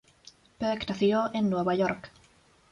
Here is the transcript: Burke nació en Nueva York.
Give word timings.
Burke 0.61 0.87
nació 0.89 1.29
en 1.31 1.51
Nueva 1.51 1.75
York. 1.75 2.09